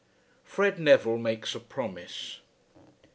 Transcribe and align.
FRED 0.43 0.79
NEVILLE 0.79 1.19
MAKES 1.19 1.53
A 1.53 1.59
PROMISE. 1.59 2.39